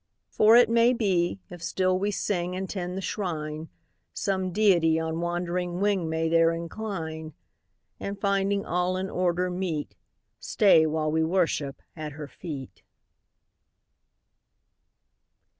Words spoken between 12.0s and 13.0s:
Her feet."